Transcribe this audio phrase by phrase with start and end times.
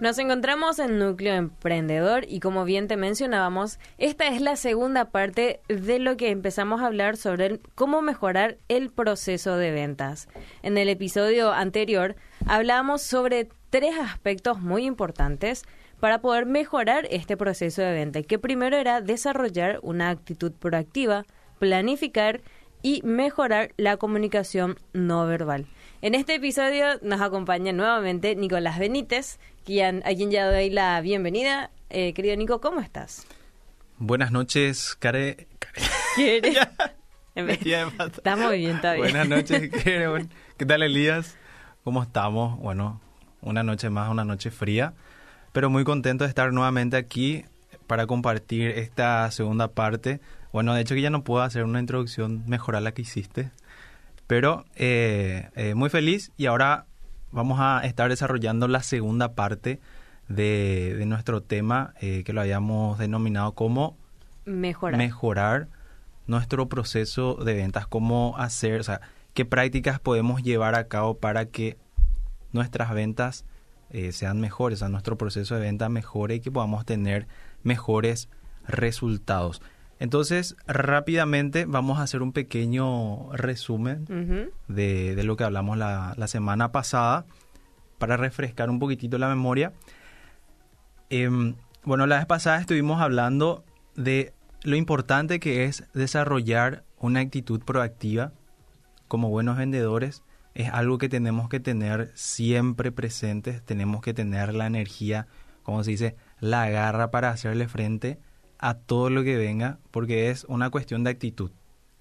[0.00, 5.60] Nos encontramos en Núcleo Emprendedor y como bien te mencionábamos, esta es la segunda parte
[5.68, 10.26] de lo que empezamos a hablar sobre cómo mejorar el proceso de ventas.
[10.62, 12.16] En el episodio anterior
[12.46, 15.64] hablábamos sobre tres aspectos muy importantes
[16.00, 21.26] para poder mejorar este proceso de venta, que primero era desarrollar una actitud proactiva,
[21.58, 22.40] planificar
[22.80, 25.66] y mejorar la comunicación no verbal.
[26.02, 31.70] En este episodio nos acompaña nuevamente Nicolás Benítez, quien, a quien ya doy la bienvenida.
[31.90, 33.26] Eh, querido Nico, ¿cómo estás?
[33.98, 35.46] Buenas noches, Care.
[36.14, 36.56] ¿Quieres?
[37.34, 39.12] estamos bien, está bien.
[39.12, 39.70] Buenas noches,
[40.56, 41.36] ¿qué tal, Elías?
[41.84, 42.58] ¿Cómo estamos?
[42.58, 42.98] Bueno,
[43.42, 44.94] una noche más, una noche fría,
[45.52, 47.44] pero muy contento de estar nuevamente aquí
[47.86, 50.20] para compartir esta segunda parte.
[50.50, 53.50] Bueno, de hecho que ya no puedo hacer una introducción mejor a la que hiciste,
[54.30, 56.86] pero eh, eh, muy feliz y ahora
[57.32, 59.80] vamos a estar desarrollando la segunda parte
[60.28, 63.98] de, nuestro tema eh, que lo habíamos denominado como
[64.44, 64.96] mejorar.
[64.98, 65.68] mejorar
[66.28, 69.00] nuestro proceso de ventas, cómo hacer, o sea,
[69.34, 71.76] qué prácticas podemos llevar a cabo para que
[72.52, 73.44] nuestras ventas
[74.12, 77.26] sean mejores, o sea, nuestro proceso de venta mejore y que podamos tener
[77.64, 78.28] mejores
[78.68, 79.60] resultados.
[80.00, 84.06] Entonces, rápidamente vamos a hacer un pequeño resumen
[84.66, 87.26] de, lo que hablamos la, semana pasada
[87.98, 89.74] para refrescar un poquitito la memoria.
[91.10, 93.62] Em, bueno, la vez pasada estuvimos hablando
[93.94, 98.32] de lo importante que es desarrollar una actitud proactiva
[99.06, 100.22] como buenos vendedores.
[100.54, 105.26] Es algo que tenemos que tener siempre presentes, tenemos que tener la energía,
[105.62, 108.18] como se dice, la garra para hacerle frente
[108.60, 111.50] a todo lo que venga, porque es una cuestión de actitud.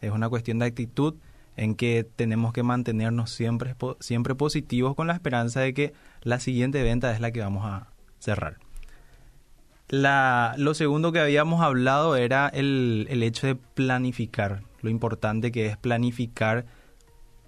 [0.01, 1.15] Es una cuestión de actitud
[1.55, 6.83] en que tenemos que mantenernos siempre, siempre positivos con la esperanza de que la siguiente
[6.83, 7.87] venta es la que vamos a
[8.19, 8.57] cerrar.
[9.87, 15.65] La, lo segundo que habíamos hablado era el, el hecho de planificar, lo importante que
[15.65, 16.65] es planificar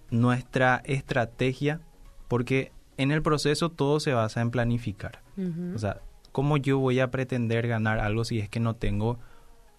[0.10, 1.82] nuestra estrategia,
[2.28, 5.22] porque en el proceso todo se basa en planificar.
[5.74, 9.20] O sea, ¿cómo yo voy a pretender ganar algo si es que no tengo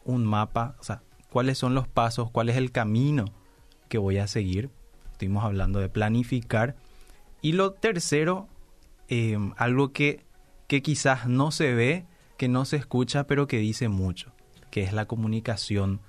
[0.05, 0.77] un mapa?
[0.81, 2.31] O sea, ¿cuáles son los pasos?
[2.31, 3.27] ¿Cuál es el camino
[3.89, 4.71] que voy a seguir?
[5.13, 6.77] Estuvimos hablando de planificar.
[7.41, 8.49] Y lo tercero,
[9.09, 10.25] eh, algo que,
[10.67, 14.33] que quizás no se ve, que no se escucha, pero que dice mucho,
[14.71, 16.01] que es la comunicación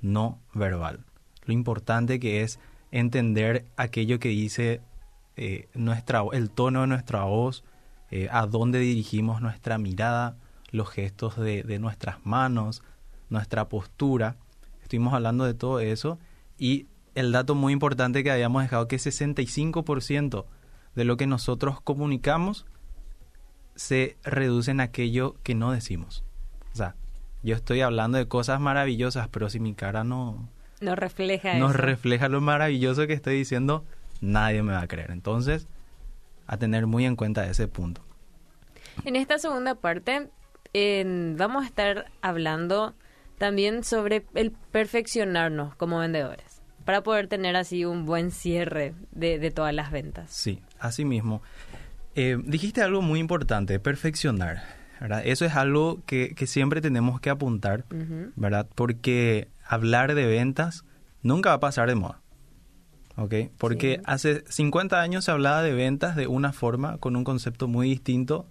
[0.00, 1.04] no verbal.
[1.44, 2.58] Lo importante que es
[2.90, 4.80] entender aquello que dice
[5.36, 7.64] eh, nuestra, el tono de nuestra voz,
[8.14, 10.36] eh, a dónde dirigimos nuestra mirada,
[10.70, 12.82] los gestos de, nuestras manos,
[13.30, 14.36] nuestra postura.
[14.82, 16.18] Estuvimos hablando de todo eso
[16.58, 20.44] y el dato muy importante que habíamos dejado que 65%
[20.94, 22.66] de lo que nosotros comunicamos
[23.76, 26.22] se reduce en aquello que no decimos.
[26.74, 26.96] O sea,
[27.42, 30.50] yo estoy hablando de cosas maravillosas, pero si mi cara no...
[30.82, 33.86] No refleja no refleja lo maravilloso que estoy diciendo,
[34.20, 35.12] nadie me va a creer.
[35.12, 35.66] Entonces,
[36.46, 38.02] a tener muy en cuenta ese punto.
[39.04, 40.28] En esta segunda parte
[41.36, 42.94] vamos a estar hablando
[43.38, 49.74] también sobre el perfeccionarnos como vendedores para poder tener así un buen cierre de, todas
[49.74, 50.30] las ventas.
[50.30, 51.42] Sí, así mismo.
[52.14, 54.62] Eh, dijiste algo muy importante, perfeccionar.
[55.00, 55.22] ¿verdad?
[55.24, 57.84] Eso es algo que, siempre tenemos que apuntar,
[58.36, 58.68] ¿verdad?
[58.72, 60.84] Porque hablar de ventas
[61.22, 62.21] nunca va a pasar de moda.
[63.16, 63.34] ¿Ok?
[63.58, 67.88] Porque hace 50 años se hablaba de ventas de una forma, con un concepto muy
[67.88, 68.46] distinto.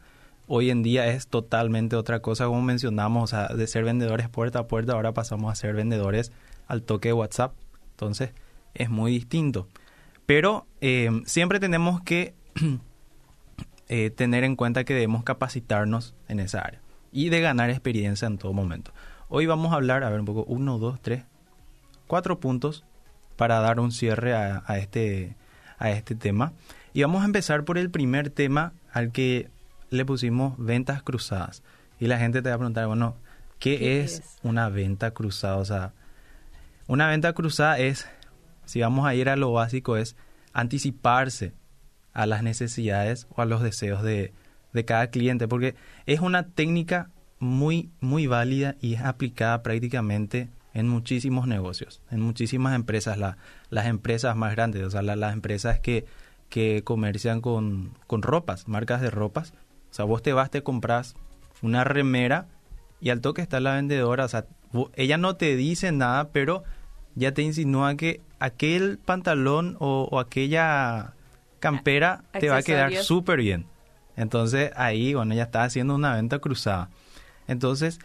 [0.47, 4.59] Hoy en día es totalmente otra cosa, como mencionamos, o sea, de ser vendedores puerta
[4.59, 6.31] a puerta, ahora pasamos a ser vendedores
[6.67, 7.53] al toque de WhatsApp.
[7.91, 8.31] Entonces,
[8.73, 9.67] es muy distinto.
[10.25, 12.33] Pero eh, siempre tenemos que
[13.89, 18.37] eh, tener en cuenta que debemos capacitarnos en esa área y de ganar experiencia en
[18.37, 18.91] todo momento.
[19.29, 21.23] Hoy vamos a hablar, a ver un poco, uno, dos, tres,
[22.07, 22.85] cuatro puntos
[23.41, 25.35] para dar un cierre a, este,
[25.79, 26.53] a este tema.
[26.93, 29.49] Y vamos a empezar por el primer tema al que
[29.89, 31.63] le pusimos ventas cruzadas.
[31.99, 33.15] Y la gente te va a preguntar, bueno,
[33.57, 35.57] ¿qué, es, una venta cruzada?
[35.57, 35.91] O sea,
[36.85, 38.07] una venta cruzada es,
[38.65, 40.15] si vamos a ir a lo básico, es
[40.53, 41.53] anticiparse
[42.13, 44.35] a las necesidades o a los deseos de,
[44.71, 45.73] de cada cliente, porque
[46.05, 52.75] es una técnica muy, muy válida y es aplicada prácticamente en muchísimos negocios, en muchísimas
[52.75, 56.05] empresas, las empresas más grandes, o sea, las empresas que,
[56.49, 59.53] que comercian con, con ropas, marcas de ropas.
[59.91, 61.15] O sea, vos te vas, te compras
[61.61, 62.47] una remera
[63.01, 64.45] y al toque está la vendedora, o sea,
[64.95, 66.63] ella no te dice nada, pero
[67.15, 71.13] ya te insinúa que aquel pantalón o, aquella
[71.59, 73.65] campera te va a quedar súper bien.
[74.15, 76.89] Entonces ahí, bueno, ya está haciendo una venta cruzada.
[77.47, 77.99] Entonces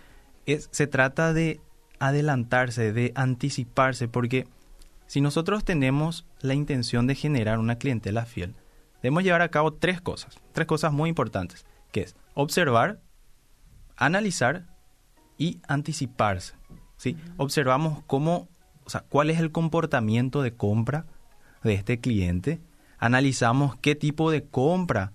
[0.46, 1.60] es, se trata de
[1.98, 4.46] adelantarse, de anticiparse, porque
[5.06, 8.54] si nosotros tenemos la intención de generar una clientela fiel,
[9.02, 13.00] debemos llevar a cabo tres cosas, tres cosas muy importantes, que es observar,
[13.96, 14.66] analizar
[15.38, 16.54] y anticiparse.
[16.96, 17.16] ¿sí?
[17.36, 18.48] Observamos cómo,
[18.84, 21.06] o sea, cuál es el comportamiento de compra
[21.62, 22.60] de este cliente,
[22.98, 25.12] analizamos qué tipo de compra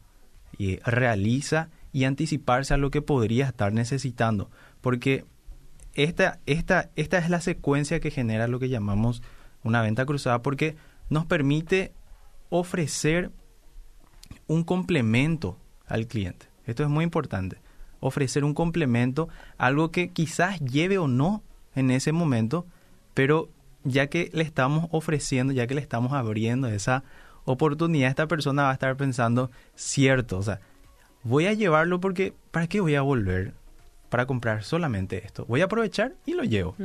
[0.60, 4.50] eh, realiza y anticiparse a lo que podría estar necesitando,
[4.80, 5.26] porque
[5.94, 9.22] esta, esta, esta es la secuencia que genera lo que llamamos
[9.64, 10.76] una venta cruzada, porque
[11.10, 11.94] nos permite
[12.50, 13.32] ofrecer
[14.48, 15.58] un complemento
[15.88, 16.48] al cliente.
[16.66, 17.58] Esto es muy importante.
[18.00, 21.44] Ofrecer un complemento, algo que quizás lleve o no
[21.76, 22.66] en ese momento,
[23.14, 23.50] pero
[23.84, 27.04] ya que le estamos ofreciendo, ya que le estamos abriendo esa
[27.46, 30.60] oportunidad, esta persona va a estar pensando, cierto, o sea,
[31.24, 33.54] voy a llevarlo porque, ¿para qué voy a volver
[34.12, 35.46] para comprar solamente esto?
[35.46, 36.76] Voy a aprovechar y lo llevo,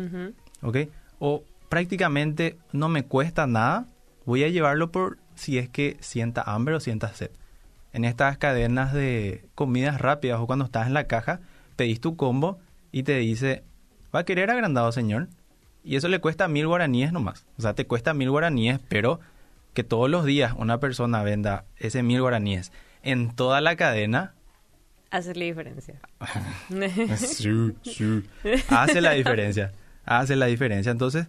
[0.63, 0.77] ¿ok?
[1.19, 3.87] O prácticamente no me cuesta nada,
[4.25, 7.31] voy a llevarlo por si es que sienta hambre o sienta sed.
[7.93, 11.41] En estas cadenas de comidas rápidas o cuando estás en la caja,
[11.75, 12.59] pedís tu combo
[12.93, 13.65] y te dice,
[14.15, 15.29] ¿va a querer agrandado, señor?
[15.83, 17.45] Y eso le cuesta mil guaraníes nomás.
[17.59, 19.19] O sea, te cuesta mil guaraníes, pero
[19.75, 22.73] que todos los días una persona venda ese mil guaraníes
[23.03, 24.35] en toda la cadena.
[25.11, 26.01] Hace la diferencia.
[28.69, 29.73] Hace la diferencia.
[30.05, 30.93] Hace la diferencia.
[30.93, 31.27] Entonces,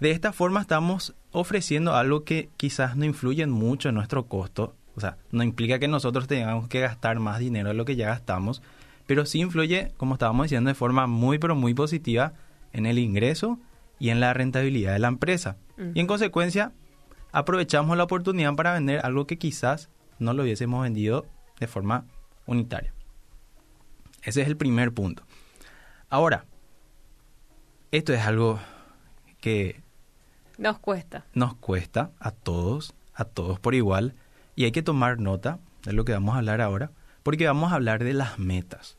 [0.00, 4.74] de esta forma estamos ofreciendo algo que quizás no influye mucho en nuestro costo.
[4.94, 8.06] O sea, no implica que nosotros tengamos que gastar más dinero de lo que ya
[8.06, 8.62] gastamos,
[9.06, 12.32] pero sí influye, como estábamos diciendo, de forma muy, pero muy positiva
[12.72, 13.58] en el ingreso
[13.98, 15.56] y en la rentabilidad de la empresa.
[15.94, 16.72] Y en consecuencia,
[17.32, 21.26] aprovechamos la oportunidad para vender algo que quizás no lo hubiésemos vendido
[21.60, 22.06] de forma
[22.46, 22.95] unitaria.
[24.26, 25.22] Ese es el primer punto.
[26.10, 26.46] Ahora,
[27.92, 28.58] esto es algo
[29.40, 29.80] que
[30.58, 31.26] nos cuesta.
[31.32, 34.16] Nos cuesta a todos, a todos por igual,
[34.56, 36.90] y hay que tomar nota de lo que vamos a hablar ahora,
[37.22, 38.98] porque vamos a hablar de las metas.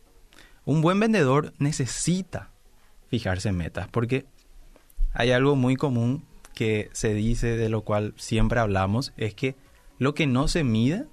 [0.63, 2.51] Un buen vendedor necesita
[3.09, 4.25] fijarse en metas, porque
[5.11, 9.57] hay algo muy común que se dice, de lo cual siempre hablamos, es que
[9.99, 11.05] lo que no se mide,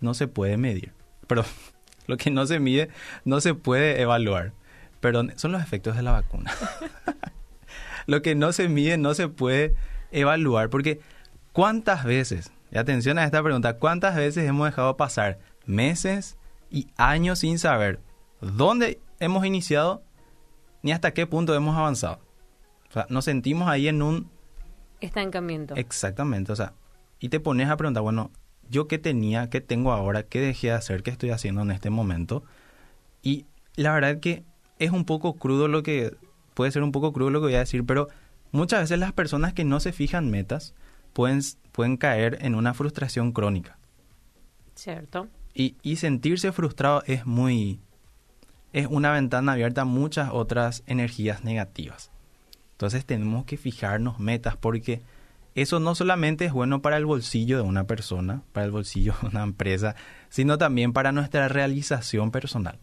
[0.00, 0.92] no se puede medir.
[1.26, 1.44] Pero
[2.08, 2.88] lo que no se mide,
[3.24, 4.52] no se puede evaluar.
[5.00, 6.52] Perdón, son los efectos de la vacuna.
[8.06, 9.74] lo que no se mide no se puede
[10.10, 10.70] evaluar.
[10.70, 11.00] Porque
[11.52, 16.36] ¿cuántas veces, y atención a esta pregunta, cuántas veces hemos dejado pasar meses
[16.70, 18.00] y años sin saber
[18.40, 20.02] dónde hemos iniciado
[20.82, 22.20] ni hasta qué punto hemos avanzado?
[22.88, 24.30] O sea, nos sentimos ahí en un...
[25.00, 25.74] Estancamiento.
[25.76, 26.72] Exactamente, o sea,
[27.20, 28.30] y te pones a preguntar, bueno,
[28.70, 31.90] ¿yo qué tenía, qué tengo ahora, qué dejé de hacer, qué estoy haciendo en este
[31.90, 32.44] momento?
[33.22, 34.44] Y la verdad es que
[34.78, 36.16] es un poco crudo lo que
[36.54, 38.08] puede ser un poco crudo lo que voy a decir, pero
[38.52, 40.74] muchas veces las personas que no se fijan metas
[41.12, 41.40] pueden,
[41.72, 43.78] pueden caer en una frustración crónica.
[44.74, 45.28] Cierto.
[45.54, 47.80] Y, y sentirse frustrado es muy...
[48.72, 52.10] es una ventana abierta a muchas otras energías negativas.
[52.72, 55.00] Entonces tenemos que fijarnos metas porque
[55.56, 59.28] eso no solamente es bueno para el bolsillo de una persona, para el bolsillo de
[59.28, 59.96] una empresa,
[60.28, 62.78] sino también para nuestra realización personal.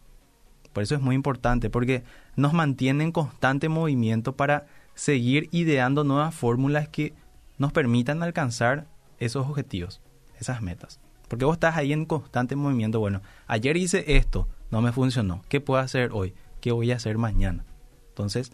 [0.73, 2.03] Por eso es muy importante, porque
[2.35, 4.65] nos mantiene en constante movimiento para
[4.95, 7.13] seguir ideando nuevas fórmulas que
[7.59, 8.87] nos permitan alcanzar
[9.19, 10.01] esos objetivos,
[10.39, 10.99] esas metas.
[11.27, 12.99] Porque vos estás ahí en constante movimiento.
[12.99, 15.43] Bueno, ayer hice esto, no me funcionó.
[15.47, 16.33] ¿Qué puedo hacer hoy?
[16.59, 17.65] ¿Qué voy a hacer mañana?
[18.09, 18.51] Entonces,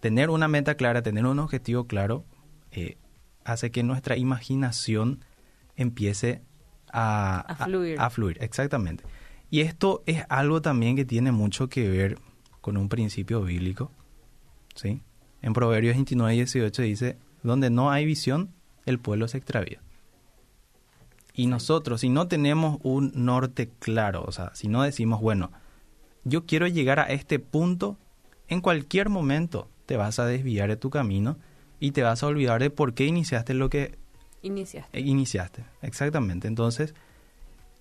[0.00, 2.24] tener una meta clara, tener un objetivo claro,
[2.72, 2.96] eh,
[3.44, 5.24] hace que nuestra imaginación
[5.76, 6.42] empiece
[6.92, 8.00] a, a fluir.
[8.00, 8.38] a fluir.
[8.40, 9.04] Exactamente.
[9.50, 12.18] Y esto es algo también que tiene mucho que ver
[12.60, 13.90] con un principio bíblico.
[14.74, 15.02] ¿sí?
[15.42, 18.50] En Proverbios 29 y 18 dice, donde no hay visión,
[18.86, 19.80] el pueblo se extravía.
[21.32, 25.50] Y nosotros, si no tenemos un norte claro, o sea, si no decimos, bueno,
[26.24, 27.96] yo quiero llegar a este punto,
[28.48, 31.38] en cualquier momento te vas a desviar de tu camino
[31.80, 33.98] y te vas a olvidar de por qué iniciaste lo que
[34.42, 35.00] iniciaste.
[35.00, 35.64] iniciaste.
[35.82, 36.46] Exactamente.
[36.46, 36.94] Entonces,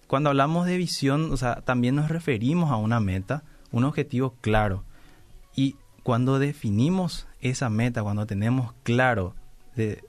[0.08, 4.84] cuando hablamos de visión, o sea, también nos referimos a una meta, un objetivo claro.
[5.56, 9.36] Y cuando definimos esa meta, cuando tenemos claro
[9.76, 10.02] de,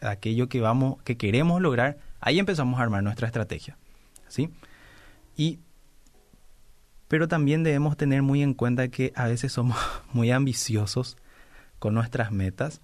[0.00, 3.78] aquello que vamos, que queremos lograr, ahí empezamos a armar nuestra estrategia.
[4.28, 4.50] ¿Sí?
[5.36, 5.60] Y
[7.08, 9.76] pero también debemos tener muy en cuenta que a veces somos
[10.12, 11.16] muy ambiciosos
[11.78, 12.80] con nuestras metas,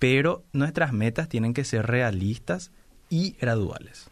[0.00, 2.72] pero nuestras metas tienen que ser realistas
[3.10, 4.10] y graduales.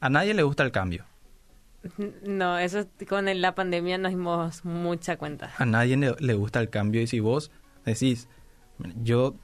[0.00, 1.04] A nadie le gusta el cambio.
[2.24, 5.50] No, eso con la pandemia nos dimos mucha cuenta.
[5.58, 7.50] A nadie le, gusta el cambio y si vos
[7.84, 8.28] decís,
[9.02, 9.34] yo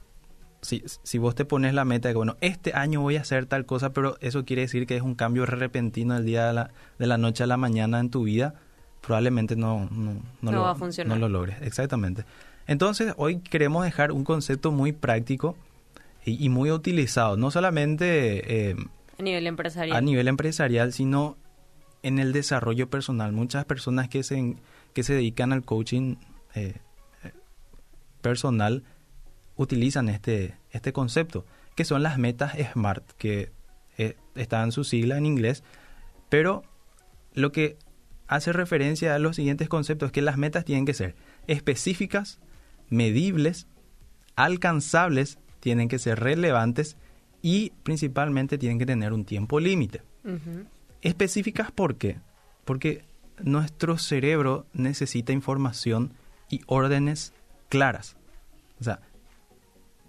[0.61, 3.45] si, si vos te pones la meta de que, bueno, este año voy a hacer
[3.45, 6.71] tal cosa, pero eso quiere decir que es un cambio repentino del día de la,
[6.97, 8.55] de la noche a la mañana en tu vida,
[9.01, 11.17] probablemente no, no, no, lo, va a funcionar.
[11.17, 11.61] no lo logres.
[11.61, 12.23] Exactamente.
[12.69, 15.57] Entonces, hoy queremos dejar un concepto muy práctico
[16.23, 18.75] y, muy utilizado, no solamente eh,
[19.17, 19.97] a nivel empresarial.
[19.97, 21.35] A nivel empresarial, sino
[22.03, 23.31] en el desarrollo personal.
[23.31, 24.55] Muchas personas que se,
[24.93, 26.17] que se dedican al coaching
[26.53, 26.75] eh,
[28.21, 28.83] personal
[29.55, 33.51] utilizan este, este concepto, que son las metas SMART, que
[33.97, 35.63] eh, está en su sigla en inglés,
[36.29, 36.61] pero
[37.33, 37.77] lo que
[38.27, 41.15] hace referencia a los siguientes conceptos es que las metas tienen que ser
[41.47, 42.39] específicas,
[42.89, 43.67] medibles,
[44.35, 46.97] alcanzables, tienen que ser relevantes
[47.41, 50.01] y principalmente tienen que tener un tiempo límite.
[51.01, 52.17] Específicas, ¿por qué?
[52.65, 53.03] Porque
[53.41, 56.13] nuestro cerebro necesita información
[56.49, 57.33] y órdenes
[57.69, 58.17] claras.
[58.79, 58.99] O sea,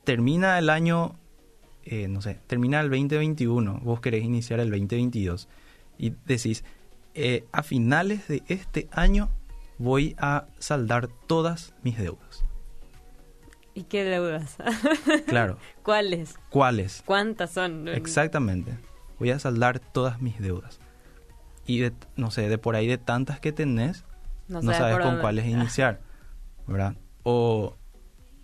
[0.04, 1.16] termina el año,
[1.84, 5.48] eh, no sé, termina el 2021, vos querés iniciar el 2022
[5.98, 6.64] y decís,
[7.14, 9.30] eh, a finales de este año
[9.78, 12.44] voy a saldar todas mis deudas.
[13.74, 14.56] ¿Y qué deudas?
[15.26, 15.58] claro.
[15.82, 16.38] ¿Cuáles?
[16.50, 17.02] ¿Cuáles?
[17.04, 17.88] ¿Cuántas son?
[17.88, 18.76] Exactamente.
[19.18, 20.80] Voy a saldar todas mis deudas.
[21.66, 21.84] Y
[22.16, 24.04] no sé, de por ahí de tantas que tenés,
[24.48, 26.00] no, sabes con cuáles iniciar,
[26.66, 26.96] ¿verdad?
[27.22, 27.76] O,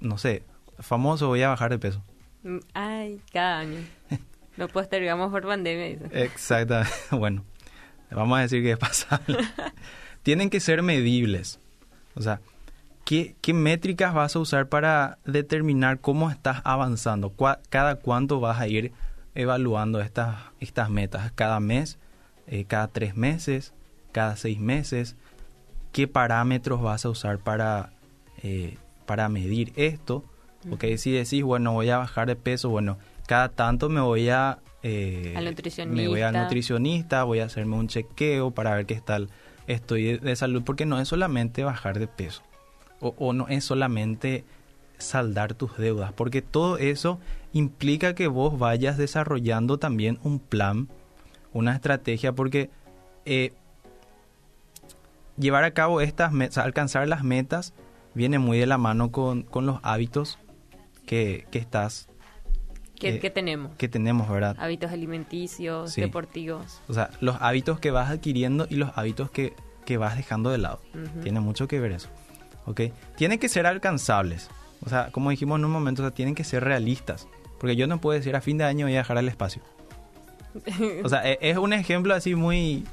[0.01, 0.45] no sé,
[0.79, 2.05] famoso, voy a bajar de peso.
[2.45, 3.81] Mm, ay, cada año.
[4.57, 5.99] Lo postergamos por pandemia.
[6.13, 6.93] Exactamente.
[7.11, 7.45] Bueno,
[8.11, 9.39] vamos a decir que es pasable.
[10.23, 11.59] Tienen que ser medibles.
[12.15, 12.41] O sea,
[13.07, 17.33] ¿qué, ¿qué, métricas vas a usar para determinar cómo estás avanzando?
[17.71, 18.93] ¿Cada cuánto vas a ir
[19.35, 21.33] evaluando estas, estas metas?
[21.33, 21.99] ¿Cada mes?
[22.47, 23.73] Eh, ¿Cada tres meses?
[24.13, 25.17] ¿Cada seis meses?
[25.93, 27.93] ¿Qué parámetros vas a usar para,
[28.43, 30.25] eh, para medir esto?
[30.69, 34.59] Porque si decís, bueno, voy a bajar de peso, bueno, cada tanto me voy a...
[34.83, 35.97] Eh, al nutricionista.
[35.97, 39.31] Me voy al nutricionista, voy a hacerme un chequeo para ver qué tal
[39.67, 42.43] estoy de, salud, porque no es solamente bajar de peso,
[43.01, 44.45] o, o no es solamente
[44.99, 47.19] saldar tus deudas, porque todo eso
[47.53, 50.89] implica que vos vayas desarrollando también un plan,
[51.53, 52.71] una estrategia, porque
[53.25, 53.53] eh,
[55.37, 57.75] llevar a cabo estas metas, alcanzar las metas,
[58.15, 60.39] viene muy de la mano con, con los hábitos
[61.07, 62.09] que, estás...
[62.99, 63.77] Que, eh, tenemos.
[63.77, 64.57] Que tenemos, ¿verdad?
[64.59, 66.81] Hábitos alimenticios, deportivos.
[66.89, 69.53] O sea, los hábitos que vas adquiriendo y los hábitos que,
[69.85, 70.81] que vas dejando de lado.
[71.23, 72.09] Tiene mucho que ver eso.
[72.67, 72.83] ¿Ok?
[73.17, 74.49] Tienen que ser alcanzables.
[74.85, 77.29] O sea, como dijimos en un momento, o sea, tienen que ser realistas.
[77.59, 79.63] Porque yo no puedo decir a fin de año voy a dejar al espacio.
[81.05, 82.85] O sea, e, es un ejemplo así muy...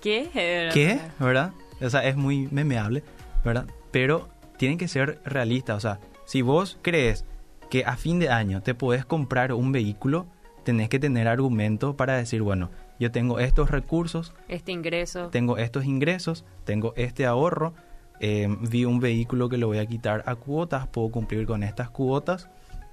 [0.00, 0.28] ¿Qué?
[0.72, 1.00] ¿Qué?
[1.18, 1.52] ¿Verdad?
[1.80, 3.02] O sea, es muy memeable,
[3.44, 3.66] ¿verdad?
[3.90, 5.76] Pero tienen que ser realistas.
[5.76, 7.24] O sea, si vos crees
[7.70, 10.26] que a fin de año te puedes comprar un vehículo,
[10.64, 15.84] tenés que tener argumentos para decir, bueno, yo tengo estos recursos, este ingreso, tengo estos
[15.84, 17.74] ingresos, tengo este ahorro,
[18.20, 21.90] eh, vi un vehículo que lo voy a quitar a cuotas, puedo cumplir con estas
[21.90, 22.48] cuotas,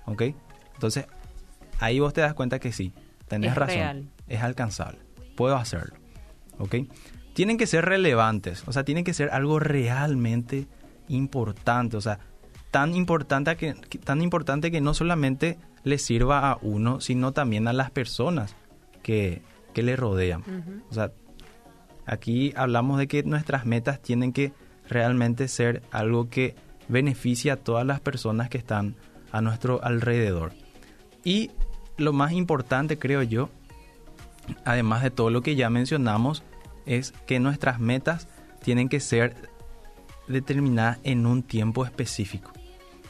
[0.06, 0.24] ¿ok?
[0.74, 1.06] Entonces,
[1.80, 2.94] ahí vos te das cuenta que sí,
[3.28, 5.00] tenés razón, es alcanzable,
[5.36, 5.96] puedo hacerlo,
[6.60, 6.76] ¿ok?
[7.34, 10.68] Tienen que ser relevantes, o sea, tienen que ser algo realmente
[11.08, 12.20] importante, o sea,
[12.72, 17.74] tan importante que, tan importante que no solamente le sirva a uno, sino también a
[17.74, 18.56] las personas
[19.04, 19.42] que,
[19.74, 20.44] que le rodean.
[20.90, 21.12] O sea,
[22.06, 24.54] aquí hablamos de que nuestras metas tienen que
[24.94, 26.56] realmente ser algo que
[26.88, 28.96] beneficie a todas las personas que están
[29.32, 30.54] a nuestro alrededor.
[31.24, 31.52] Y
[31.98, 33.50] lo más importante, creo yo,
[34.66, 36.44] además de todo lo que ya mencionamos,
[36.86, 38.28] es que nuestras metas
[38.62, 39.36] tienen que ser
[40.28, 42.54] determinadas en un tiempo específico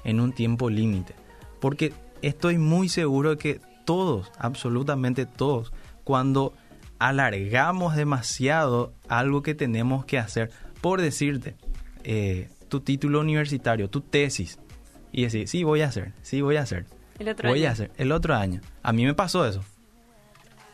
[0.04, 1.16] en un tiempo límite.
[1.60, 5.74] Porque estoy muy seguro de que todos, absolutamente todos,
[6.04, 6.54] cuando
[7.00, 11.56] alargamos demasiado algo que tenemos que hacer, por decirte,
[12.04, 14.60] eh, tu título universitario, tu tesis,
[15.12, 16.86] y decir, sí, voy a hacer, sí, voy a hacer.
[17.20, 18.62] El otro voy a hacer, el otro año.
[18.82, 19.64] A mí me pasó eso.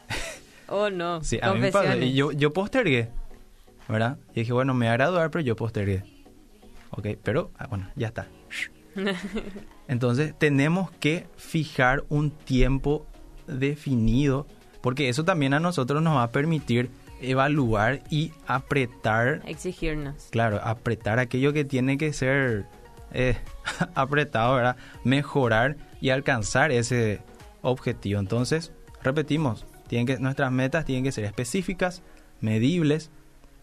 [0.71, 1.23] Oh, no.
[1.23, 1.97] Sí, a mí me pasó.
[1.97, 3.09] Y yo, yo postergué,
[3.87, 4.19] ¿verdad?
[4.35, 6.03] Y dije, bueno, me voy a graduar, pero yo postergué.
[6.91, 8.27] Ok, pero, ah, bueno, ya está.
[9.87, 13.07] Entonces tenemos que fijar un tiempo
[13.47, 14.45] definido,
[14.81, 19.41] porque eso también a nosotros nos va a permitir evaluar y apretar.
[19.45, 20.27] Exigirnos.
[20.31, 22.65] Claro, apretar aquello que tiene que ser
[23.11, 23.37] eh,
[23.95, 24.77] apretado, ¿verdad?
[25.03, 27.21] Mejorar y alcanzar ese
[27.61, 28.19] objetivo.
[28.19, 28.71] Entonces,
[29.03, 32.01] repetimos, tienen que, nuestras metas tienen que ser específicas,
[32.41, 33.11] medibles,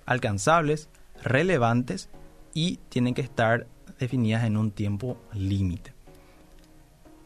[0.05, 0.89] alcanzables,
[1.23, 2.09] relevantes
[2.53, 3.67] y tienen que estar
[3.99, 5.95] definidas en un tiempo límite.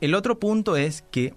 [0.00, 1.34] El otro punto es que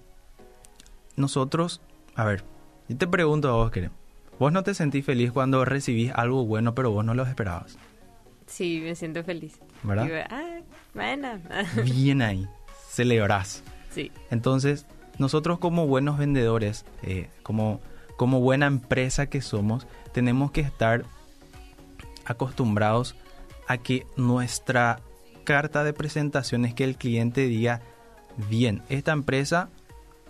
[1.15, 1.81] nosotros,
[2.15, 2.43] a ver,
[2.87, 3.91] yo te pregunto a vos, Keren,
[4.39, 7.77] ¿vos no te sentís feliz cuando recibís algo bueno pero vos no lo esperabas?
[8.47, 9.59] Sí, me siento feliz.
[9.83, 10.27] ¿Verdad?
[10.29, 10.59] ah,
[10.93, 11.39] bueno.
[11.83, 12.47] Bien ahí,
[12.89, 13.63] celebrás.
[13.89, 14.11] Sí.
[14.29, 14.85] Entonces,
[15.17, 17.81] nosotros como buenos vendedores, eh, como,
[18.17, 21.05] como buena empresa que somos, tenemos que estar
[22.25, 23.15] acostumbrados
[23.67, 24.99] a que nuestra
[25.43, 27.81] carta de presentación es que el cliente diga,
[28.49, 29.69] bien, esta empresa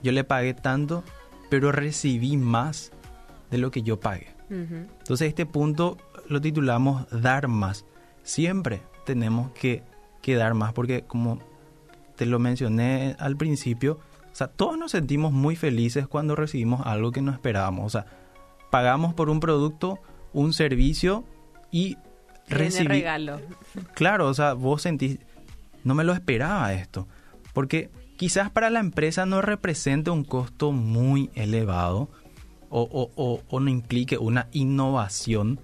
[0.01, 1.03] yo le pagué tanto,
[1.49, 2.91] pero recibí más
[3.53, 4.29] de lo que yo pagué.
[4.49, 7.85] Entonces este punto lo titulamos dar más.
[8.23, 9.83] Siempre tenemos que,
[10.23, 11.39] que dar más porque como
[12.15, 13.99] te lo mencioné al principio,
[14.31, 17.85] o sea, todos nos sentimos muy felices cuando recibimos algo que no esperábamos.
[17.85, 18.07] O sea,
[18.71, 19.99] pagamos por un producto,
[20.33, 21.23] un servicio
[21.69, 21.97] y
[22.49, 22.97] recibimos...
[22.97, 23.39] regalo.
[23.93, 25.19] Claro, o sea, vos sentís,
[25.83, 27.07] no me lo esperaba esto.
[27.53, 32.09] Porque quizás para la empresa no represente un costo muy elevado
[32.75, 35.59] o, o, no implique una innovación,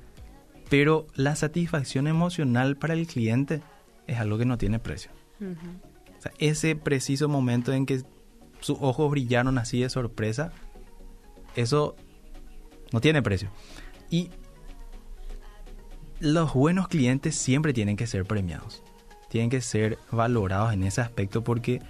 [0.70, 3.62] pero la satisfacción emocional para el cliente
[4.06, 5.12] es algo que no tiene precio.
[5.40, 8.04] o sea, ese preciso momento en que
[8.60, 10.52] sus ojos brillaron así de sorpresa,
[11.56, 11.96] eso
[12.92, 13.50] no tiene precio.
[14.12, 14.30] Y
[16.20, 18.84] los buenos clientes siempre tienen que ser premiados,
[19.30, 21.82] tienen que ser valorados en ese aspecto porque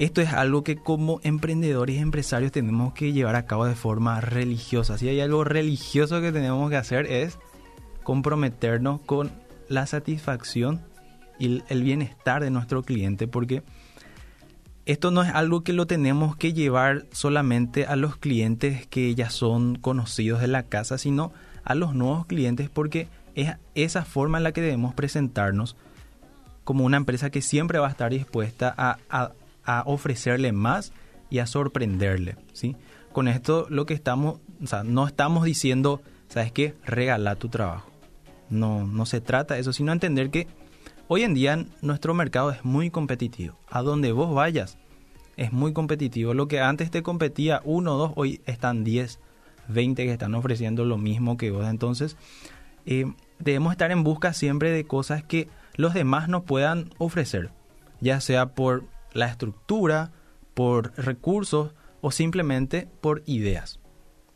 [0.00, 4.18] esto es algo que como emprendedores y empresarios tenemos que llevar a cabo de forma
[4.22, 4.96] religiosa.
[4.96, 7.38] Si hay algo religioso que tenemos que hacer es
[8.02, 9.30] comprometernos con
[9.68, 10.80] la satisfacción
[11.38, 13.62] y el bienestar de nuestro cliente porque
[14.86, 19.28] esto no es algo que lo tenemos que llevar solamente a los clientes que ya
[19.28, 21.30] son conocidos de la casa, sino
[21.62, 25.76] a los nuevos clientes porque es esa forma en la que debemos presentarnos
[26.64, 29.32] como una empresa que siempre va a estar dispuesta a,
[29.86, 30.92] ofrecerle más
[31.30, 32.36] y a sorprenderle.
[32.52, 32.76] ¿sí?
[33.12, 36.74] Con esto lo que estamos, o sea, no estamos diciendo, ¿sabes qué?
[36.84, 37.90] Regala tu trabajo.
[38.48, 40.48] No, no se trata de eso, sino entender que
[41.12, 43.58] Hoy en día nuestro mercado es muy competitivo.
[43.68, 44.78] A donde vos vayas
[45.36, 46.34] es muy competitivo.
[46.34, 49.18] Lo que antes te competía uno o dos, hoy están 10,
[49.66, 51.66] 20 que están ofreciendo lo mismo que vos.
[51.66, 52.16] Entonces
[52.86, 57.50] eh, debemos estar en busca siempre de cosas que los demás no puedan ofrecer.
[58.00, 60.12] Ya sea por la estructura,
[60.54, 63.80] por recursos o simplemente por ideas.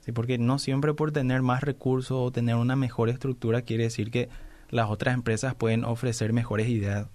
[0.01, 0.13] ¿Sí?
[0.13, 4.29] Porque no siempre por tener más recursos o tener una mejor estructura quiere decir que
[4.71, 7.09] las otras empresas pueden ofrecer mejores ideas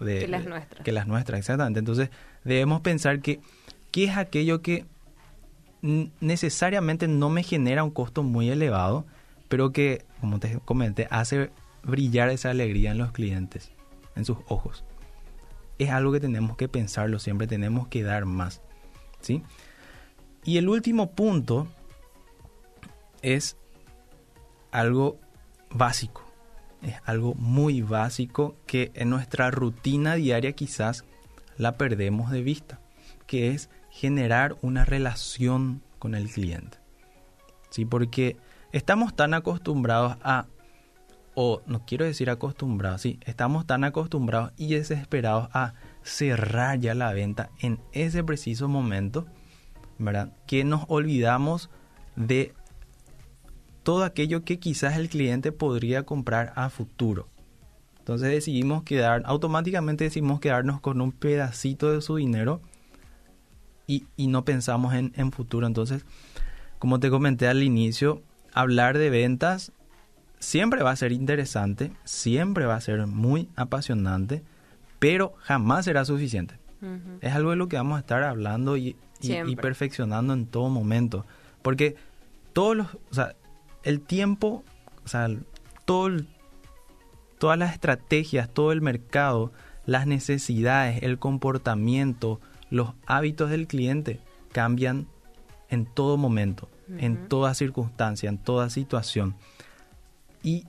[0.00, 0.84] de, que las nuestras.
[0.84, 1.78] Que las nuestras, exactamente.
[1.78, 2.10] Entonces,
[2.44, 3.40] debemos pensar que
[3.90, 4.84] qué es aquello que
[6.20, 9.06] necesariamente no me genera un costo muy elevado,
[9.48, 11.50] pero que, como te comenté, hace
[11.82, 13.70] brillar esa alegría en los clientes,
[14.16, 14.84] en sus ojos.
[15.78, 18.62] Es algo que tenemos que pensarlo siempre, tenemos que dar más.
[19.20, 19.42] ¿sí?
[20.44, 21.66] Y el último punto
[23.22, 23.56] es
[24.70, 25.18] algo
[25.70, 26.26] básico
[26.86, 31.04] es algo muy básico que en nuestra rutina diaria quizás
[31.56, 32.80] la perdemos de vista,
[33.26, 36.78] que es generar una relación con el cliente.
[37.70, 37.84] ¿Sí?
[37.84, 38.36] Porque
[38.72, 40.46] estamos tan acostumbrados a,
[41.38, 47.12] o no quiero decir acostumbrados, sí, estamos tan acostumbrados y desesperados a cerrar ya la
[47.12, 49.26] venta en ese preciso momento,
[49.98, 50.32] ¿verdad?
[50.46, 51.68] Que nos olvidamos
[52.16, 52.54] de
[53.82, 57.28] todo aquello que quizás el cliente podría comprar a futuro.
[57.98, 62.62] Entonces decidimos quedar, automáticamente decidimos quedarnos con un pedacito de su dinero
[63.86, 65.66] y, no pensamos en, en futuro.
[65.66, 66.06] Entonces,
[66.78, 68.22] como te comenté al inicio,
[68.54, 69.72] hablar de ventas
[70.38, 74.42] siempre va a ser interesante, siempre va a ser muy apasionante,
[74.98, 76.58] pero jamás será suficiente.
[77.20, 81.24] Es algo de lo que vamos a estar hablando y, y, perfeccionando en todo momento.
[81.62, 81.96] Porque
[82.52, 83.34] todos los, o sea,
[83.82, 84.62] el tiempo,
[85.04, 85.28] o sea,
[85.84, 86.10] todo
[87.38, 89.52] todas las estrategias, todo el mercado,
[89.84, 94.20] las necesidades, el comportamiento, los hábitos del cliente
[94.52, 95.06] cambian
[95.68, 96.68] en todo momento,
[96.98, 99.34] en toda circunstancia, en toda situación.
[100.46, 100.64] Y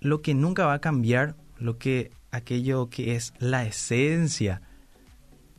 [0.00, 4.62] lo que nunca va a cambiar, lo que aquello que es la esencia,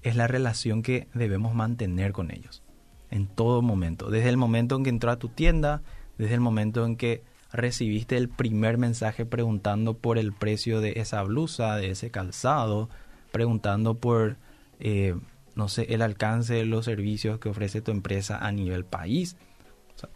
[0.01, 2.61] es la relación que debemos mantener con ellos
[3.09, 4.09] en todo momento.
[4.09, 5.81] Desde el momento en que entró a tu tienda,
[6.17, 7.23] desde el momento en que
[7.53, 12.89] recibiste el primer mensaje preguntando por el precio de esa blusa, de ese calzado,
[13.31, 14.37] preguntando por,
[14.79, 15.15] eh,
[15.55, 19.37] no sé, el alcance de los servicios que ofrece tu empresa a nivel país.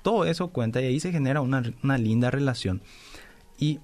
[0.02, 1.62] todo eso cuenta y ahí se genera una,
[1.98, 2.82] linda relación.
[3.58, 3.80] Y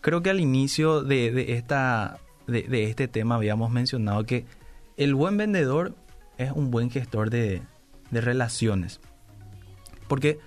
[0.00, 4.46] creo que al inicio de, esta, de, este tema habíamos mencionado que
[4.96, 5.94] el buen vendedor
[6.38, 7.62] es un buen gestor de,
[8.10, 9.00] de relaciones.
[10.08, 10.38] Porque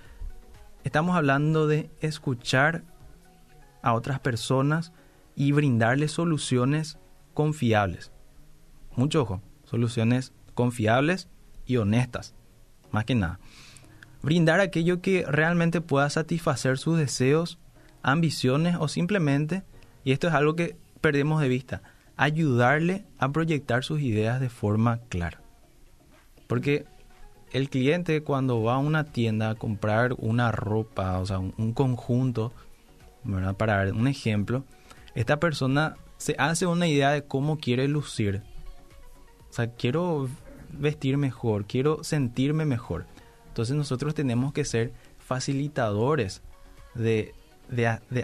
[0.84, 2.82] estamos hablando de escuchar
[3.82, 4.92] a otras personas
[5.36, 6.98] y brindarles soluciones
[7.34, 8.12] confiables.
[8.96, 11.28] Mucho ojo, soluciones confiables
[11.64, 12.34] y honestas,
[12.90, 13.38] más que nada.
[14.22, 17.58] Brindar aquello que realmente pueda satisfacer sus deseos,
[18.02, 19.62] ambiciones o simplemente,
[20.04, 21.82] y esto es algo que perdemos de vista,
[22.16, 25.40] ayudarle a proyectar sus ideas de forma clara.
[26.46, 26.84] Porque
[27.52, 32.52] el cliente cuando va a una tienda a comprar una ropa, o sea, un, conjunto,
[33.56, 34.64] para dar un ejemplo,
[35.14, 38.42] esta persona se hace una idea de cómo quiere lucir.
[39.48, 40.28] O sea, quiero
[40.72, 43.06] vestir mejor, quiero sentirme mejor.
[43.48, 46.42] Entonces nosotros tenemos que ser facilitadores
[46.94, 47.34] de,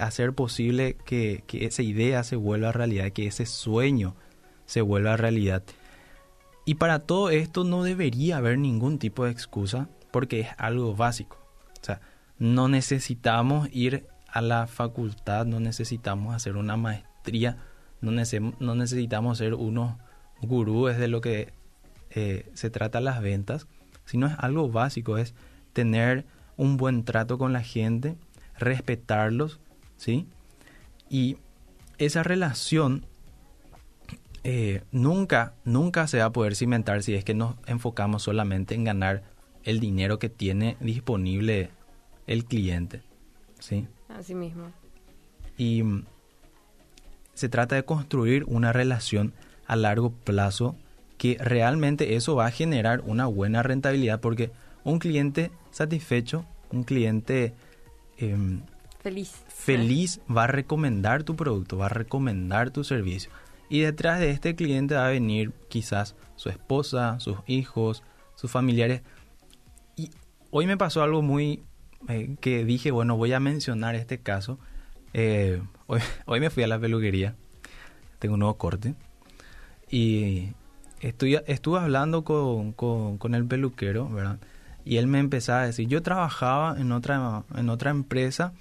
[0.01, 4.15] hacer posible que, que, esa idea se vuelva realidad, que ese sueño
[4.67, 5.63] se vuelva realidad.
[6.65, 11.39] Y para todo esto no debería haber ningún tipo de excusa porque es algo básico.
[11.81, 12.01] O sea,
[12.39, 17.57] no necesitamos ir a la facultad, no necesitamos hacer una maestría,
[18.01, 19.97] no, no necesitamos ser unos
[20.43, 21.53] gurúes de lo que
[22.11, 23.67] eh, se trata las ventas,
[24.05, 25.35] sino es algo básico, es
[25.73, 26.25] tener
[26.57, 28.17] un buen trato con la gente,
[28.59, 29.61] respetarlos,
[29.97, 30.27] ¿sí?
[31.09, 31.37] Y
[31.99, 33.07] esa relación
[34.45, 38.85] eh, nunca, nunca se va a poder cimentar si es que nos enfocamos solamente en
[38.85, 39.25] ganar
[39.65, 41.71] el dinero que tiene disponible
[42.27, 43.03] el cliente,
[43.59, 43.87] ¿sí?
[44.09, 44.71] Así mismo.
[45.59, 46.05] Y mm,
[47.35, 49.33] se trata de construir una relación
[49.67, 50.77] a largo plazo
[51.19, 54.51] que realmente eso va a generar una buena rentabilidad porque
[54.85, 57.55] un cliente satisfecho, un cliente
[58.19, 58.63] em,
[59.01, 63.31] feliz, feliz va a recomendar tu producto, va a recomendar tu servicio.
[63.69, 68.03] Y detrás de este cliente va a venir quizás su esposa, sus hijos,
[68.37, 69.03] sus familiares.
[69.97, 70.11] Y
[70.51, 71.63] hoy me pasó algo muy
[72.09, 74.59] eh, que dije, bueno, voy a mencionar este caso.
[75.15, 77.35] Eh, hoy, hoy me fui a la peluquería,
[78.19, 78.95] tengo un nuevo corte.
[79.91, 80.51] Y
[81.01, 84.39] estoy, estuve hablando con, con, el peluquero, ¿verdad?
[84.87, 88.53] Y él me empezaba a decir, yo trabajaba en otra, en otra empresa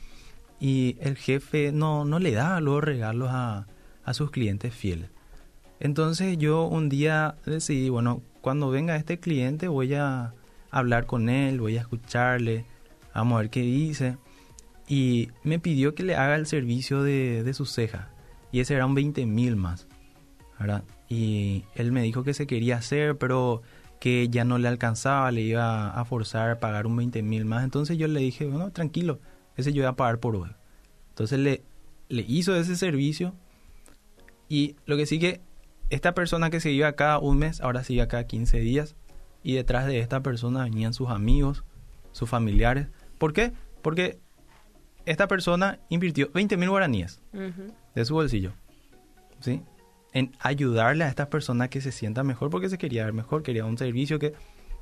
[0.59, 3.67] y el jefe no, no le da los regalos a,
[4.03, 5.11] a sus clientes fieles.
[5.79, 10.33] Entonces yo un día decidí, bueno, cuando venga este cliente voy a
[10.71, 12.65] hablar con él, voy a escucharle,
[13.13, 14.17] vamos a ver qué dice.
[14.88, 18.09] Y me pidió que le haga el servicio de, de su ceja.
[18.51, 19.88] Y ese eran 20 mil más.
[21.07, 23.61] Y él me dijo que se quería hacer, pero
[24.05, 27.63] que ya no le alcanzaba, le iba a forzar a pagar un 20 mil más.
[27.63, 29.19] Entonces yo le dije, bueno, tranquilo,
[29.55, 30.51] ese yo voy a pagar por hoy.
[31.09, 31.63] Entonces le,
[32.07, 33.33] le hizo ese servicio.
[34.47, 35.41] Y lo que sí que
[35.89, 38.95] esta persona que se iba acá un mes, ahora sigue acá 15 días.
[39.41, 41.63] Y detrás de esta persona venían sus amigos,
[42.11, 42.89] sus familiares.
[43.17, 43.53] ¿Por qué?
[43.81, 44.19] Porque
[45.07, 47.23] esta persona invirtió 20 mil guaraníes
[47.95, 48.53] de su bolsillo.
[49.39, 49.63] ¿Sí?
[50.15, 53.65] En ayudarle a esta persona que se sienta mejor porque se quería ver mejor, quería
[53.65, 54.34] un servicio que,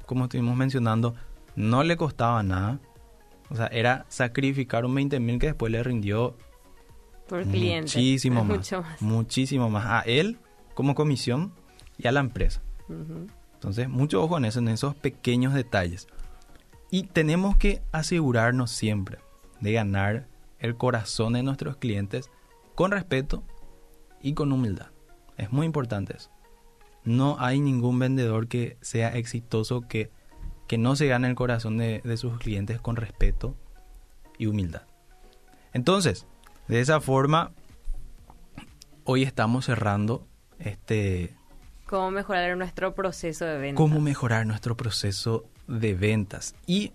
[0.06, 1.16] como estuvimos mencionando,
[1.56, 2.80] no le costaba nada.
[3.50, 6.38] O sea, era sacrificar un 20 mil que después le rindió
[7.28, 7.98] por cliente.
[7.98, 9.86] Muchísimo más, Muchísimo más.
[9.88, 10.38] A él
[10.76, 11.52] como comisión
[11.98, 12.62] y a la empresa.
[13.56, 16.08] Entonces, mucho ojo en eso, en esos pequeños detalles.
[16.92, 19.18] Y tenemos que asegurarnos siempre
[19.62, 20.28] de ganar
[20.60, 22.30] el corazón de nuestros clientes
[22.76, 23.44] con respeto
[24.22, 24.93] y con humildad.
[25.38, 26.30] Es muy importante eso.
[27.04, 30.10] No hay ningún vendedor que sea exitoso que,
[30.68, 33.56] que no se gane el corazón de, de sus clientes con respeto
[34.38, 34.84] y humildad.
[35.74, 36.26] Entonces,
[36.68, 37.52] de esa forma,
[39.04, 40.28] hoy estamos cerrando
[40.60, 41.36] este...
[41.86, 43.78] ¿Cómo mejorar nuestro proceso de ventas?
[43.78, 46.56] ¿Cómo mejorar nuestro proceso de ventas.
[46.66, 46.94] Y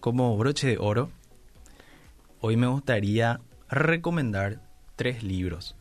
[0.00, 1.10] como broche de oro,
[2.40, 4.60] hoy me gustaría recomendar
[4.96, 5.76] tres libros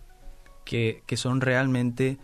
[0.67, 2.17] que, son realmente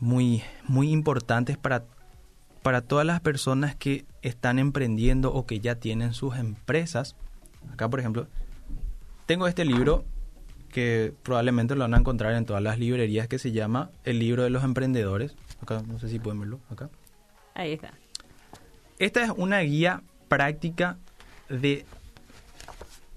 [0.00, 1.84] muy, muy importantes para,
[2.62, 7.16] para todas las personas que están emprendiendo o que ya tienen sus empresas.
[7.72, 8.28] Acá, por ejemplo,
[9.26, 10.04] tengo este libro
[10.70, 14.42] que probablemente lo van a encontrar en todas las librerías que se llama El libro
[14.42, 15.34] de los emprendedores.
[15.62, 16.60] Acá, no sé si pueden verlo.
[16.70, 16.90] Acá.
[17.54, 17.94] Ahí está.
[18.98, 20.98] Esta es una guía práctica
[21.48, 21.86] de...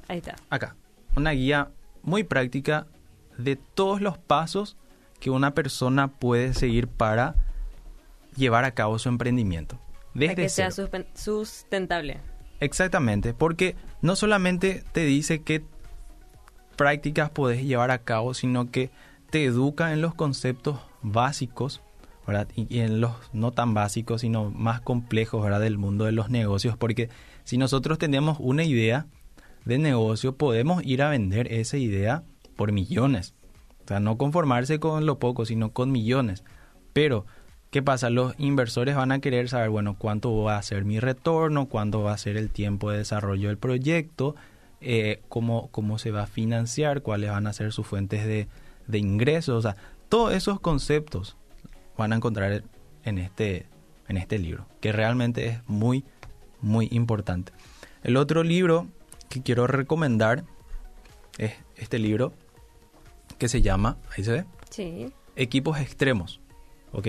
[0.08, 0.36] Ahí está.
[0.50, 0.76] Acá.
[1.16, 1.70] Una guía
[2.04, 2.88] muy práctica
[3.38, 4.78] de todos los pasos
[5.20, 7.36] que una persona puede seguir para
[8.36, 9.80] llevar a cabo su emprendimiento.
[10.14, 10.72] Desde para que sea
[11.14, 12.20] sustentable.
[12.60, 15.64] Exactamente, porque no solamente te dice qué,
[16.76, 18.90] prácticas podés llevar a cabo, sino que
[19.30, 21.82] te educa en los conceptos básicos,
[22.26, 22.48] ¿verdad?
[22.56, 25.60] Y, en los no tan básicos, sino más complejos, ¿verdad?
[25.60, 27.10] Del mundo de los negocios, porque
[27.44, 29.06] si nosotros tenemos una idea
[29.66, 32.24] de negocio, podemos ir a vender esa idea
[32.62, 33.34] por millones.
[33.84, 36.44] O sea, no conformarse con lo poco, sino con millones.
[36.94, 37.26] Pero,
[37.72, 38.12] ¿qué pasa?
[38.12, 42.14] Los inversores van a querer saber, bueno, cuánto va a ser mi retorno, cuánto va
[42.14, 44.36] a ser el tiempo de desarrollo del proyecto,
[44.80, 48.48] eh, cómo, cómo se va a financiar, cuáles van a ser sus fuentes de,
[48.86, 49.58] de ingresos.
[49.58, 49.76] O sea,
[50.08, 51.38] todos esos conceptos
[51.98, 52.64] van a encontrar
[53.06, 53.66] en este,
[54.08, 56.06] en este libro, que realmente es muy,
[56.62, 57.54] muy importante.
[58.04, 58.86] El otro libro
[59.30, 60.44] que quiero recomendar
[61.40, 62.34] es este libro
[63.42, 65.12] que se llama, ahí se ve, sí.
[65.36, 66.40] Equipos Extremos.
[66.92, 67.08] ¿ok?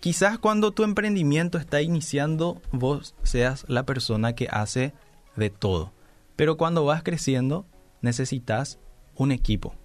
[0.00, 4.92] Quizás cuando tu emprendimiento está iniciando, vos seas la persona que hace
[5.36, 5.92] de todo.
[6.34, 7.64] Pero cuando vas creciendo,
[8.02, 8.80] necesitas
[9.14, 9.76] un equipo.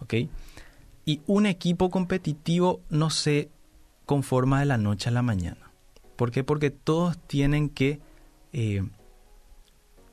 [0.00, 0.12] ¿Ok?
[1.06, 3.48] Y un equipo competitivo no se
[4.04, 5.70] conforma de la noche a la mañana.
[6.16, 6.44] ¿Por qué?
[6.44, 7.98] Porque todos tienen que
[8.52, 8.82] eh,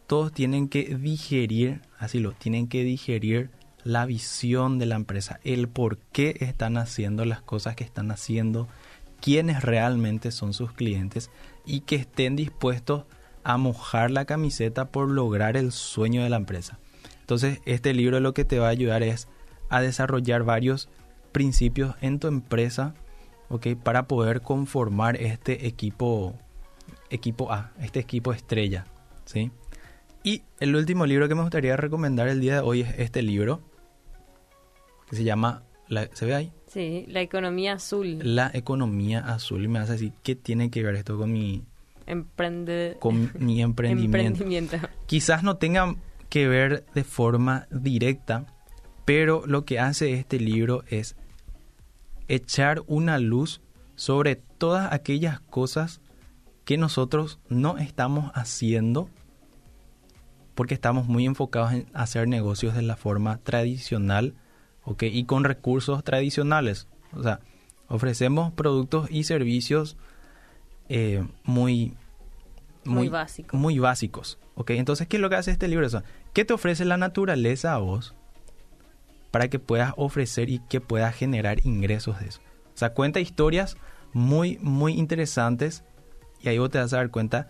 [0.08, 3.50] todos tienen que digerir, así lo, tienen que digerir
[3.84, 8.68] la visión de la empresa, el por qué están haciendo las cosas que están haciendo,
[9.20, 11.30] quiénes realmente son sus clientes
[11.66, 13.06] y que estén dispuestos
[13.44, 16.80] a mojar la camiseta por lograr el sueño de la empresa.
[17.22, 19.28] Entonces, este libro lo que te va a ayudar es
[19.70, 20.90] a desarrollar varios
[21.32, 22.94] principios en tu empresa.
[23.84, 26.36] Para poder conformar este equipo,
[27.10, 28.86] equipo A, este equipo estrella,
[29.26, 29.52] ¿sí?
[30.24, 33.60] Y el último libro que me gustaría recomendar el día de hoy es este libro,
[35.12, 35.64] que se llama,
[36.14, 36.54] ¿se ve ahí?
[36.68, 38.20] Sí, La Economía Azul.
[38.24, 39.66] La Economía Azul.
[39.66, 41.66] Y me vas a decir, ¿qué tiene que ver esto con mi,
[42.08, 42.96] Emprende...
[43.00, 44.78] con mi emprendimiento?
[45.08, 45.94] Quizás no tenga
[46.30, 48.46] que ver de forma directa,
[49.04, 51.18] pero lo que hace este libro es
[52.30, 53.62] echar una luz
[53.96, 56.00] sobre todas aquellas cosas
[56.64, 59.10] que nosotros no estamos haciendo
[60.56, 64.36] porque estamos muy enfocados en hacer negocios de la forma tradicional
[64.84, 65.04] ¿ok?
[65.04, 66.88] y con recursos tradicionales.
[67.14, 67.40] O sea,
[67.88, 69.98] ofrecemos productos y servicios
[70.90, 71.94] eh, muy,
[72.84, 73.60] muy, básicos.
[73.60, 74.40] Muy básicos.
[74.56, 74.72] ¿ok?
[74.72, 75.88] Entonces, ¿qué es lo que hace este libro?
[76.34, 78.16] ¿Qué te ofrece la naturaleza a vos
[79.32, 82.42] para que puedas ofrecer y que puedas generar ingresos de eso?
[82.74, 83.78] O sea, cuenta historias
[84.14, 85.84] muy, muy interesantes
[86.42, 87.50] y ahí vos te vas a dar cuenta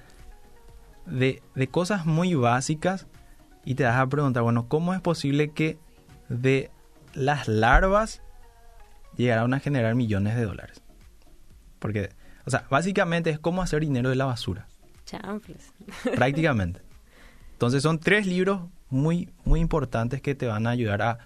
[1.05, 3.07] de, de cosas muy básicas
[3.63, 5.77] y te vas a preguntar, bueno, ¿cómo es posible que
[6.29, 6.71] de
[7.13, 8.21] las larvas
[9.15, 10.81] llegaron a generar millones de dólares?
[11.79, 12.09] Porque,
[12.45, 14.67] o sea, básicamente es cómo hacer dinero de la basura.
[16.15, 16.81] Prácticamente.
[17.53, 21.19] Entonces son tres libros muy, muy importantes que te van a ayudar a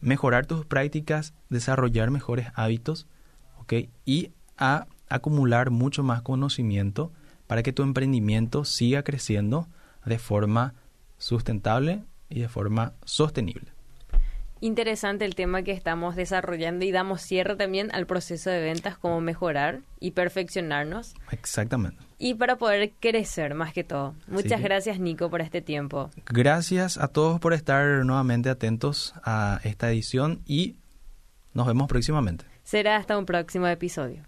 [0.00, 3.06] mejorar tus prácticas, desarrollar mejores hábitos,
[3.58, 3.74] ¿ok?
[4.04, 7.12] Y a acumular mucho más conocimiento
[7.46, 9.68] para que tu emprendimiento siga creciendo
[10.04, 10.74] de forma
[11.18, 13.75] sustentable y de forma sostenible.
[14.60, 19.20] Interesante el tema que estamos desarrollando y damos cierre también al proceso de ventas, cómo
[19.20, 21.14] mejorar y perfeccionarnos.
[21.30, 22.02] Exactamente.
[22.18, 24.14] Y para poder crecer más que todo.
[24.26, 26.10] Muchas gracias Nico por este tiempo.
[26.26, 30.76] Gracias a todos por estar nuevamente atentos a esta edición y
[31.52, 32.46] nos vemos próximamente.
[32.64, 34.22] Será hasta un próximo episodio.